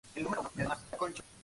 La 0.15 0.23
más 0.23 0.37
conocida 0.39 0.51
e 0.55 0.63
importante 0.63 0.63
es 0.63 0.67
la 0.67 0.97
Rugby 0.97 1.13
School. 1.13 1.25